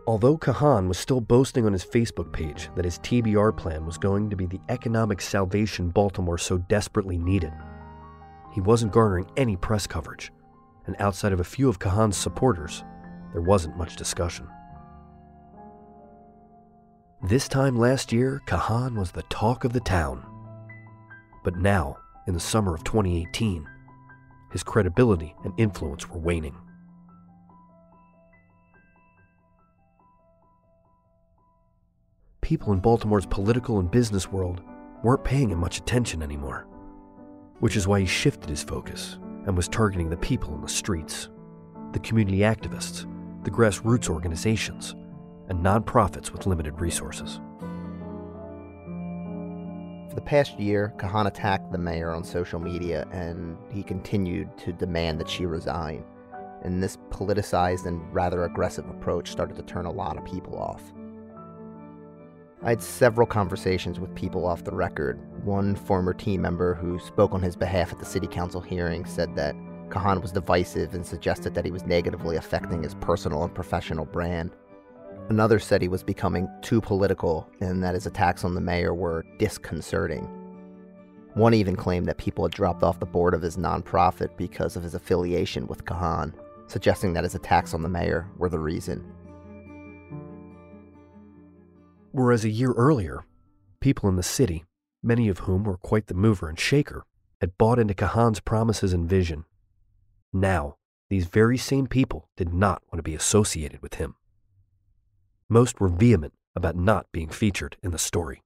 Although 0.07 0.37
Kahan 0.37 0.87
was 0.87 0.97
still 0.97 1.21
boasting 1.21 1.65
on 1.67 1.73
his 1.73 1.85
Facebook 1.85 2.33
page 2.33 2.69
that 2.75 2.85
his 2.85 2.97
TBR 2.99 3.55
plan 3.55 3.85
was 3.85 3.97
going 3.97 4.29
to 4.31 4.35
be 4.35 4.47
the 4.47 4.61
economic 4.69 5.21
salvation 5.21 5.89
Baltimore 5.89 6.39
so 6.39 6.57
desperately 6.57 7.17
needed, 7.17 7.53
he 8.51 8.61
wasn't 8.61 8.91
garnering 8.91 9.29
any 9.37 9.55
press 9.55 9.85
coverage, 9.85 10.31
and 10.87 10.95
outside 10.99 11.31
of 11.31 11.39
a 11.39 11.43
few 11.43 11.69
of 11.69 11.77
Kahan's 11.77 12.17
supporters, 12.17 12.83
there 13.33 13.43
wasn't 13.43 13.77
much 13.77 13.95
discussion. 13.95 14.47
This 17.21 17.47
time 17.47 17.77
last 17.77 18.11
year, 18.11 18.41
Kahan 18.47 18.97
was 18.97 19.11
the 19.11 19.23
talk 19.23 19.63
of 19.63 19.73
the 19.73 19.79
town. 19.79 20.25
But 21.43 21.57
now, 21.57 21.97
in 22.27 22.33
the 22.33 22.39
summer 22.39 22.75
of 22.75 22.83
2018, 22.83 23.67
his 24.51 24.63
credibility 24.63 25.35
and 25.43 25.53
influence 25.57 26.09
were 26.09 26.19
waning. 26.19 26.55
People 32.41 32.73
in 32.73 32.79
Baltimore's 32.79 33.27
political 33.27 33.79
and 33.79 33.91
business 33.91 34.31
world 34.31 34.61
weren't 35.03 35.23
paying 35.23 35.49
him 35.49 35.59
much 35.59 35.77
attention 35.77 36.23
anymore, 36.23 36.65
which 37.59 37.75
is 37.75 37.87
why 37.87 37.99
he 37.99 38.05
shifted 38.05 38.49
his 38.49 38.63
focus 38.63 39.19
and 39.45 39.55
was 39.55 39.67
targeting 39.67 40.09
the 40.09 40.17
people 40.17 40.55
in 40.55 40.61
the 40.61 40.67
streets, 40.67 41.29
the 41.93 41.99
community 41.99 42.39
activists, 42.39 43.05
the 43.43 43.51
grassroots 43.51 44.09
organizations, 44.09 44.95
and 45.47 45.63
nonprofits 45.63 46.31
with 46.31 46.47
limited 46.47 46.79
resources. 46.81 47.39
For 50.09 50.15
the 50.15 50.21
past 50.21 50.59
year, 50.59 50.91
Kahan 50.97 51.27
attacked 51.27 51.71
the 51.71 51.77
mayor 51.77 52.09
on 52.09 52.23
social 52.23 52.59
media 52.59 53.07
and 53.11 53.55
he 53.71 53.83
continued 53.83 54.57
to 54.57 54.73
demand 54.73 55.19
that 55.19 55.29
she 55.29 55.45
resign. 55.45 56.03
And 56.63 56.81
this 56.81 56.97
politicized 57.11 57.85
and 57.85 58.01
rather 58.11 58.43
aggressive 58.43 58.89
approach 58.89 59.29
started 59.29 59.55
to 59.57 59.61
turn 59.61 59.85
a 59.85 59.91
lot 59.91 60.17
of 60.17 60.25
people 60.25 60.57
off. 60.57 60.81
I 62.63 62.69
had 62.71 62.81
several 62.81 63.27
conversations 63.27 63.99
with 63.99 64.15
people 64.15 64.47
off 64.47 64.63
the 64.63 64.71
record. 64.71 65.19
One 65.45 65.75
former 65.75 66.15
team 66.15 66.41
member 66.41 66.73
who 66.73 66.97
spoke 66.99 67.33
on 67.33 67.43
his 67.43 67.55
behalf 67.55 67.93
at 67.93 67.99
the 67.99 68.05
city 68.05 68.27
council 68.27 68.61
hearing 68.61 69.05
said 69.05 69.35
that 69.35 69.55
Kahan 69.89 70.23
was 70.23 70.31
divisive 70.31 70.95
and 70.95 71.05
suggested 71.05 71.53
that 71.53 71.65
he 71.65 71.71
was 71.71 71.85
negatively 71.85 72.35
affecting 72.35 72.81
his 72.81 72.95
personal 72.95 73.43
and 73.43 73.53
professional 73.53 74.05
brand. 74.05 74.55
Another 75.29 75.59
said 75.59 75.81
he 75.81 75.87
was 75.87 76.01
becoming 76.01 76.49
too 76.61 76.81
political 76.81 77.47
and 77.61 77.83
that 77.83 77.93
his 77.93 78.07
attacks 78.07 78.43
on 78.43 78.55
the 78.55 78.61
mayor 78.61 78.95
were 78.95 79.23
disconcerting. 79.37 80.27
One 81.35 81.53
even 81.53 81.75
claimed 81.75 82.07
that 82.07 82.17
people 82.17 82.43
had 82.43 82.51
dropped 82.51 82.81
off 82.81 82.99
the 82.99 83.05
board 83.05 83.35
of 83.35 83.41
his 83.43 83.55
nonprofit 83.55 84.35
because 84.37 84.75
of 84.75 84.81
his 84.81 84.95
affiliation 84.95 85.67
with 85.67 85.85
Kahan, 85.85 86.33
suggesting 86.65 87.13
that 87.13 87.23
his 87.23 87.35
attacks 87.35 87.75
on 87.75 87.83
the 87.83 87.89
mayor 87.89 88.27
were 88.37 88.49
the 88.49 88.57
reason. 88.57 89.05
Whereas 92.11 92.43
a 92.43 92.49
year 92.49 92.71
earlier, 92.71 93.23
people 93.79 94.09
in 94.09 94.15
the 94.15 94.23
city, 94.23 94.65
many 95.03 95.29
of 95.29 95.39
whom 95.39 95.63
were 95.63 95.77
quite 95.77 96.07
the 96.07 96.15
mover 96.15 96.49
and 96.49 96.59
shaker, 96.59 97.05
had 97.39 97.57
bought 97.59 97.77
into 97.77 97.93
Kahan's 97.93 98.39
promises 98.39 98.93
and 98.93 99.07
vision. 99.07 99.45
Now, 100.33 100.77
these 101.09 101.25
very 101.25 101.57
same 101.57 101.85
people 101.85 102.27
did 102.35 102.51
not 102.51 102.81
want 102.91 102.97
to 102.97 103.03
be 103.03 103.15
associated 103.15 103.83
with 103.83 103.95
him. 103.95 104.15
Most 105.49 105.79
were 105.79 105.89
vehement 105.89 106.33
about 106.55 106.75
not 106.75 107.11
being 107.11 107.29
featured 107.29 107.75
in 107.81 107.89
the 107.89 107.97
story. 107.97 108.43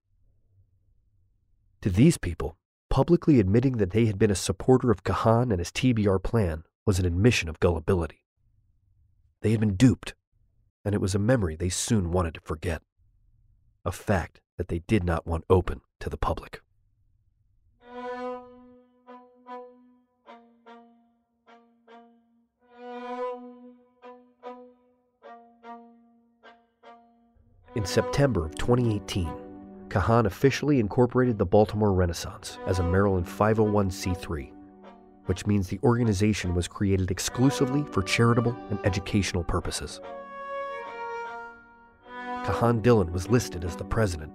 To 1.81 1.89
these 1.89 2.17
people, 2.17 2.55
publicly 2.89 3.41
admitting 3.41 3.77
that 3.77 3.91
they 3.91 4.05
had 4.05 4.17
been 4.17 4.31
a 4.31 4.35
supporter 4.35 4.89
of 4.89 5.03
Kahan 5.03 5.51
and 5.51 5.59
his 5.59 5.71
TBR 5.71 6.23
plan 6.23 6.63
was 6.85 6.99
an 6.99 7.05
admission 7.05 7.49
of 7.49 7.59
gullibility. 7.59 8.23
They 9.41 9.51
had 9.51 9.59
been 9.59 9.75
duped, 9.75 10.15
and 10.85 10.95
it 10.95 11.01
was 11.01 11.13
a 11.13 11.19
memory 11.19 11.57
they 11.57 11.69
soon 11.69 12.11
wanted 12.11 12.35
to 12.35 12.41
forget. 12.41 12.81
A 13.83 13.91
fact 13.91 14.39
that 14.57 14.69
they 14.69 14.79
did 14.79 15.03
not 15.03 15.27
want 15.27 15.43
open 15.49 15.81
to 15.99 16.09
the 16.09 16.17
public. 16.17 16.61
In 27.75 27.85
September 27.87 28.45
of 28.45 28.53
2018, 28.53 29.33
Kahan 29.89 30.27
officially 30.27 30.79
incorporated 30.79 31.39
the 31.39 31.45
Baltimore 31.45 31.91
Renaissance 31.91 32.59
as 32.67 32.77
a 32.77 32.83
Maryland 32.83 33.25
501c3, 33.25 34.51
which 35.25 35.47
means 35.47 35.67
the 35.67 35.79
organization 35.81 36.53
was 36.53 36.67
created 36.67 37.09
exclusively 37.09 37.83
for 37.85 38.03
charitable 38.03 38.55
and 38.69 38.77
educational 38.85 39.43
purposes. 39.43 40.01
Kahan 42.45 42.83
Dillon 42.83 43.11
was 43.11 43.31
listed 43.31 43.65
as 43.65 43.75
the 43.75 43.83
president, 43.83 44.31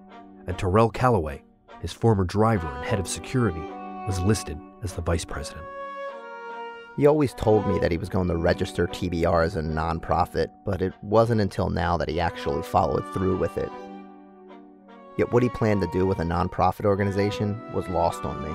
and 0.48 0.58
Terrell 0.58 0.90
Calloway, 0.90 1.44
his 1.80 1.92
former 1.92 2.24
driver 2.24 2.66
and 2.66 2.84
head 2.84 2.98
of 2.98 3.06
security, 3.06 3.60
was 4.08 4.18
listed 4.18 4.58
as 4.82 4.94
the 4.94 5.02
vice 5.02 5.24
president. 5.24 5.64
He 6.98 7.06
always 7.06 7.32
told 7.32 7.64
me 7.68 7.78
that 7.78 7.92
he 7.92 7.96
was 7.96 8.08
going 8.08 8.26
to 8.26 8.36
register 8.36 8.88
TBR 8.88 9.44
as 9.44 9.54
a 9.54 9.62
nonprofit, 9.62 10.50
but 10.64 10.82
it 10.82 10.92
wasn't 11.00 11.40
until 11.40 11.70
now 11.70 11.96
that 11.96 12.08
he 12.08 12.18
actually 12.18 12.60
followed 12.64 13.04
through 13.14 13.36
with 13.36 13.56
it. 13.56 13.70
Yet 15.16 15.32
what 15.32 15.44
he 15.44 15.48
planned 15.48 15.80
to 15.82 15.90
do 15.92 16.06
with 16.06 16.18
a 16.18 16.24
nonprofit 16.24 16.84
organization 16.84 17.56
was 17.72 17.86
lost 17.88 18.24
on 18.24 18.42
me. 18.42 18.50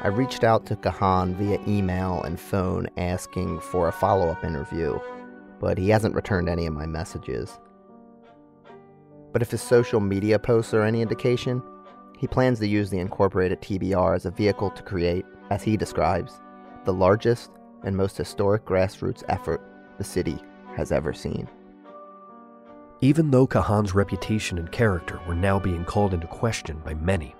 I 0.00 0.08
reached 0.08 0.42
out 0.42 0.66
to 0.66 0.76
Kahan 0.76 1.36
via 1.36 1.60
email 1.68 2.20
and 2.24 2.38
phone 2.38 2.88
asking 2.96 3.60
for 3.60 3.86
a 3.86 3.92
follow 3.92 4.30
up 4.30 4.42
interview, 4.42 4.98
but 5.60 5.78
he 5.78 5.90
hasn't 5.90 6.16
returned 6.16 6.48
any 6.48 6.66
of 6.66 6.74
my 6.74 6.86
messages. 6.86 7.56
But 9.32 9.42
if 9.42 9.52
his 9.52 9.62
social 9.62 10.00
media 10.00 10.40
posts 10.40 10.74
are 10.74 10.82
any 10.82 11.02
indication, 11.02 11.62
he 12.24 12.28
plans 12.28 12.58
to 12.58 12.66
use 12.66 12.88
the 12.88 12.98
incorporated 12.98 13.60
TBR 13.60 14.16
as 14.16 14.24
a 14.24 14.30
vehicle 14.30 14.70
to 14.70 14.82
create, 14.82 15.26
as 15.50 15.62
he 15.62 15.76
describes, 15.76 16.40
the 16.86 16.92
largest 16.92 17.50
and 17.82 17.94
most 17.94 18.16
historic 18.16 18.64
grassroots 18.64 19.22
effort 19.28 19.60
the 19.98 20.04
city 20.04 20.38
has 20.74 20.90
ever 20.90 21.12
seen. 21.12 21.46
Even 23.02 23.30
though 23.30 23.46
Kahan's 23.46 23.94
reputation 23.94 24.56
and 24.56 24.72
character 24.72 25.20
were 25.28 25.34
now 25.34 25.58
being 25.58 25.84
called 25.84 26.14
into 26.14 26.26
question 26.26 26.80
by 26.82 26.94
many, 26.94 27.34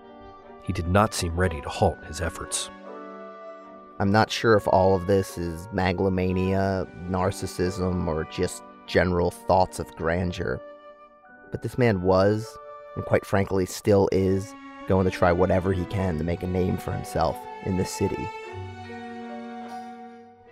he 0.62 0.74
did 0.74 0.88
not 0.88 1.14
seem 1.14 1.34
ready 1.34 1.62
to 1.62 1.68
halt 1.70 2.04
his 2.04 2.20
efforts. 2.20 2.68
I'm 3.98 4.12
not 4.12 4.30
sure 4.30 4.54
if 4.54 4.68
all 4.68 4.94
of 4.94 5.06
this 5.06 5.38
is 5.38 5.66
megalomania, 5.72 6.86
narcissism, 7.08 8.06
or 8.06 8.24
just 8.24 8.62
general 8.86 9.30
thoughts 9.30 9.78
of 9.78 9.96
grandeur. 9.96 10.60
But 11.50 11.62
this 11.62 11.78
man 11.78 12.02
was, 12.02 12.46
and 12.96 13.04
quite 13.06 13.24
frankly 13.24 13.64
still 13.64 14.10
is, 14.12 14.54
going 14.86 15.04
to 15.04 15.10
try 15.10 15.32
whatever 15.32 15.72
he 15.72 15.84
can 15.86 16.18
to 16.18 16.24
make 16.24 16.42
a 16.42 16.46
name 16.46 16.76
for 16.76 16.92
himself 16.92 17.36
in 17.64 17.76
this 17.76 17.90
city. 17.90 18.28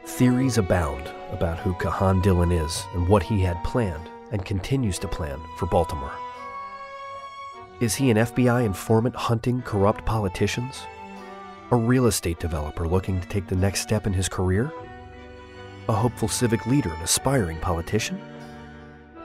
Theories 0.05 0.59
abound 0.59 1.11
about 1.31 1.59
who 1.59 1.75
Kahan 1.75 2.23
Dillon 2.23 2.53
is 2.53 2.85
and 2.95 3.09
what 3.09 3.23
he 3.23 3.41
had 3.41 3.63
planned 3.65 4.09
and 4.31 4.45
continues 4.45 4.99
to 4.99 5.09
plan 5.09 5.41
for 5.57 5.67
Baltimore. 5.67 6.13
Is 7.81 7.95
he 7.95 8.11
an 8.11 8.17
FBI 8.17 8.65
informant 8.65 9.17
hunting 9.17 9.63
corrupt 9.63 10.05
politicians? 10.05 10.83
A 11.71 11.77
real 11.77 12.07
estate 12.07 12.39
developer 12.39 12.87
looking 12.87 13.21
to 13.21 13.29
take 13.29 13.47
the 13.47 13.57
next 13.57 13.81
step 13.81 14.07
in 14.07 14.13
his 14.13 14.29
career? 14.29 14.73
A 15.89 15.93
hopeful 15.93 16.29
civic 16.29 16.67
leader 16.67 16.91
and 16.91 17.03
aspiring 17.03 17.59
politician? 17.61 18.21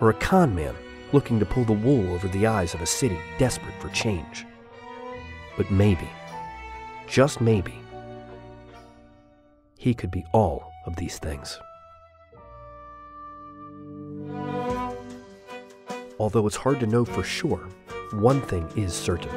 Or 0.02 0.10
a 0.10 0.14
con 0.14 0.56
man 0.56 0.76
looking 1.12 1.40
to 1.40 1.46
pull 1.46 1.66
the 1.66 1.74
wool 1.74 2.14
over 2.14 2.28
the 2.30 2.48
eyes 2.48 2.74
of 2.74 2.82
a 2.82 2.86
city 2.86 3.20
desperate 3.38 3.80
for 3.80 3.90
change? 3.90 4.46
But 5.58 5.72
maybe, 5.72 6.08
just 7.08 7.42
maybe, 7.42 7.74
he 9.78 9.94
could 9.94 10.12
be 10.12 10.26
all 10.34 10.72
of 10.86 10.96
these 10.96 11.18
things. 11.18 11.60
Although 16.20 16.48
it's 16.48 16.56
hard 16.56 16.80
to 16.80 16.88
know 16.88 17.06
for 17.06 17.24
sure, 17.24 17.68
one 18.12 18.42
thing 18.42 18.68
is 18.76 18.94
certain. 18.94 19.32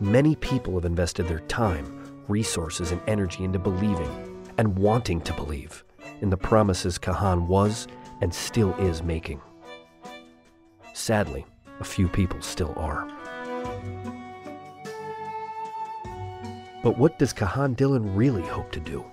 Many 0.00 0.36
people 0.36 0.74
have 0.74 0.84
invested 0.84 1.28
their 1.28 1.40
time, 1.40 2.24
resources, 2.28 2.92
and 2.92 3.00
energy 3.06 3.44
into 3.44 3.58
believing 3.58 4.44
and 4.58 4.78
wanting 4.78 5.20
to 5.22 5.32
believe 5.34 5.84
in 6.20 6.30
the 6.30 6.36
promises 6.36 6.98
Kahan 6.98 7.46
was 7.46 7.88
and 8.20 8.32
still 8.32 8.74
is 8.74 9.02
making. 9.02 9.40
Sadly, 10.94 11.44
a 11.80 11.84
few 11.84 12.08
people 12.08 12.40
still 12.40 12.74
are. 12.76 13.08
But 16.82 16.98
what 16.98 17.18
does 17.18 17.32
Kahan 17.32 17.74
Dillon 17.74 18.14
really 18.14 18.42
hope 18.42 18.72
to 18.72 18.80
do? 18.80 19.04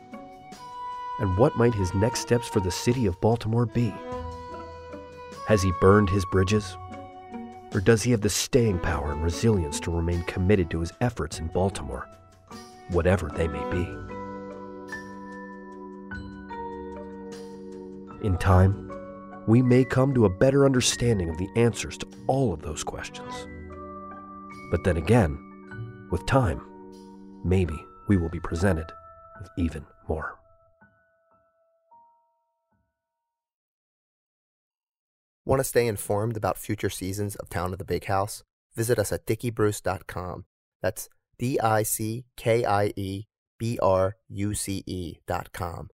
And 1.19 1.38
what 1.38 1.55
might 1.55 1.75
his 1.75 1.93
next 1.93 2.21
steps 2.21 2.47
for 2.47 2.60
the 2.60 2.71
city 2.71 3.05
of 3.05 3.19
Baltimore 3.21 3.65
be? 3.65 3.93
Has 5.47 5.62
he 5.62 5.71
burned 5.79 6.10
his 6.10 6.25
bridges? 6.32 6.77
Or 7.73 7.82
does 7.82 8.01
he 8.01 8.12
have 8.12 8.21
the 8.21 8.29
staying 8.29 8.79
power 8.79 9.12
and 9.12 9.23
resilience 9.23 9.79
to 9.82 9.91
remain 9.91 10.23
committed 10.23 10.71
to 10.71 10.79
his 10.79 10.93
efforts 11.01 11.39
in 11.39 11.47
Baltimore, 11.47 12.08
whatever 12.89 13.29
they 13.36 13.47
may 13.47 13.69
be? 13.69 13.82
In 18.25 18.38
time, 18.39 18.91
we 19.47 19.62
may 19.62 19.84
come 19.84 20.13
to 20.13 20.25
a 20.25 20.29
better 20.29 20.65
understanding 20.65 21.29
of 21.29 21.38
the 21.38 21.49
answers 21.55 21.97
to 21.97 22.08
all 22.27 22.51
of 22.53 22.62
those 22.62 22.84
questions. 22.84 23.47
But 24.71 24.84
then 24.84 24.97
again, 24.97 25.38
with 26.12 26.25
time, 26.25 26.62
maybe 27.43 27.75
we 28.08 28.17
will 28.17 28.30
be 28.30 28.39
presented 28.39 28.91
with 29.39 29.49
even 29.58 29.86
more. 30.08 30.39
Want 35.45 35.60
to 35.62 35.63
stay 35.63 35.88
informed 35.88 36.38
about 36.38 36.58
future 36.58 36.91
seasons 36.91 37.36
of 37.36 37.49
Town 37.49 37.73
of 37.73 37.80
the 37.80 37.86
Big 37.86 38.06
House? 38.06 38.43
Visit 38.75 38.99
us 38.99 39.12
at 39.12 39.25
dickiebruce.com. 39.25 40.45
That's 40.82 41.10
D 41.39 41.60
I 41.60 41.84
C 41.84 42.25
K 42.38 42.65
I 42.65 42.93
E 42.95 43.23
B 43.58 43.80
R 43.82 44.15
U 44.30 44.54
C 44.54 44.84
E.com. 44.86 45.89